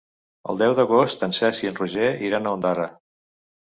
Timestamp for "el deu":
0.53-0.73